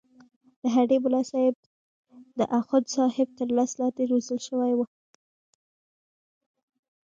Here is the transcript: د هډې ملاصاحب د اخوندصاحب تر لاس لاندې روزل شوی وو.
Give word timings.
د 0.61 0.63
هډې 0.75 0.97
ملاصاحب 1.05 1.55
د 2.39 2.41
اخوندصاحب 2.59 3.27
تر 3.39 3.47
لاس 3.57 3.71
لاندې 3.79 4.03
روزل 4.11 4.37
شوی 4.47 4.73
وو. 4.75 4.85